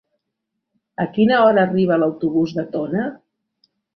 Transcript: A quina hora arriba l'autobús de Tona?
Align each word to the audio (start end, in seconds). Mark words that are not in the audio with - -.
A 1.05 1.05
quina 1.17 1.41
hora 1.49 1.65
arriba 1.69 1.99
l'autobús 2.03 2.57
de 2.61 2.65
Tona? 2.77 3.07